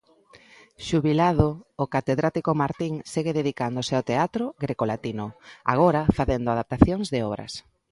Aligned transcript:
Xubilado, 0.87 1.47
o 1.83 1.85
catedrático 1.95 2.51
Martín 2.61 2.93
segue 3.13 3.37
dedicándose 3.39 3.93
ao 3.95 4.07
teatro 4.11 4.43
grecolatino, 4.63 5.25
agora 5.73 6.01
facendo 6.17 6.49
adaptacións 6.51 7.07
de 7.13 7.19
obras. 7.31 7.53